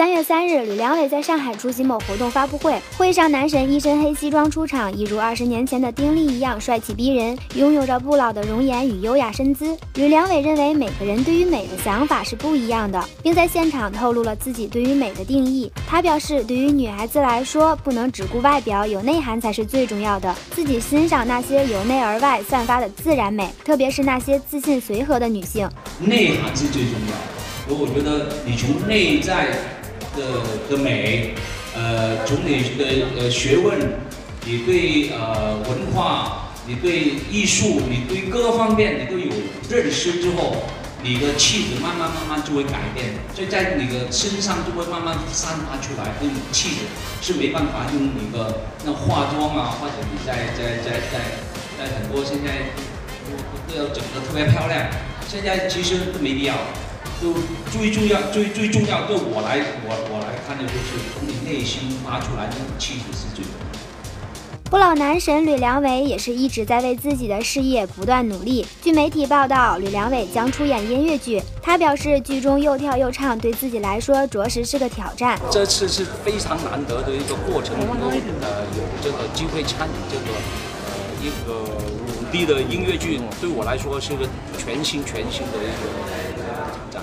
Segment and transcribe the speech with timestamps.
[0.00, 9.76] 三月三日，吕良伟在上海出席某活动发布会，会上男神一身黑西装出场，一如二十年前的丁力一样帅气逼人，拥有着不老的容颜与优雅身姿。
[9.96, 15.70] 吕良伟认为每个人对于美的想法是不一样的，并在现场透露了自己对于美的定义。
[15.86, 20.34] 他表示，对于女孩子来说，不能只顾外表，有内涵才是最重要的。
[20.52, 25.68] 自己欣赏那些由内而外散发的自然美，特别是那些自信随和的女性。
[26.00, 29.58] 内涵是最重要，所以我觉得你从内在。
[30.16, 31.34] 的的美，
[31.74, 33.78] 呃，从你的呃学问，
[34.44, 39.30] 你对呃文化，你对艺术，你对各方面你都有
[39.68, 40.64] 认识之后，
[41.02, 46.76] 你的气质慢慢慢慢就会改变，所以在你的身上就会慢慢散发出来那种气质，
[47.22, 51.20] 是没办法用你的那化妆啊，或者你在在在在
[51.78, 52.72] 在很多现在
[53.24, 54.86] 都都要整得特别漂亮，
[55.28, 56.54] 现在其实都没必要。
[57.20, 57.34] 就
[57.70, 63.70] 最重要、最最重要，对我来，我我来看的就是从你内心发出来那种气质是最重要
[64.70, 68.64] 不老男神吕良伟也是一直在为自己的事业不断努力。
[68.80, 71.42] 据媒体报道，吕良伟将出演音乐剧。
[71.60, 75.36] 他表示，剧中又跳又唱，对自己来说着实是个挑战。
[75.50, 80.38] 这次是非常难得的一个过程，呃，有这个机会参与这个
[81.22, 84.26] 一个五 D 的音乐剧，对我来说是一个
[84.58, 86.50] 全新全新的一个。
[86.70, 87.02] 成